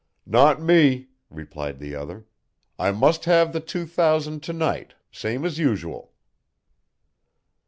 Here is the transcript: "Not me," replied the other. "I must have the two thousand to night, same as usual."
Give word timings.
"Not 0.25 0.59
me," 0.59 1.09
replied 1.29 1.77
the 1.77 1.93
other. 1.93 2.25
"I 2.79 2.89
must 2.91 3.25
have 3.25 3.53
the 3.53 3.59
two 3.59 3.85
thousand 3.85 4.41
to 4.41 4.51
night, 4.53 4.95
same 5.11 5.45
as 5.45 5.59
usual." 5.59 6.11